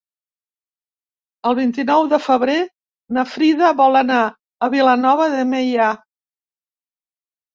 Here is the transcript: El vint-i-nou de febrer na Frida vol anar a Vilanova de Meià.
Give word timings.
El 1.49 1.55
vint-i-nou 1.57 2.05
de 2.13 2.19
febrer 2.27 2.55
na 3.17 3.25
Frida 3.35 3.69
vol 3.81 3.99
anar 3.99 4.21
a 4.29 4.69
Vilanova 4.77 5.27
de 5.35 5.43
Meià. 5.51 5.91